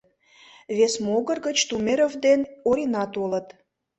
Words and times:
Вес 0.77 0.93
могыр 1.05 1.37
гыч 1.47 1.57
Тумеров 1.69 2.13
ден 2.25 2.39
Орина 2.69 3.03
толыт. 3.13 3.47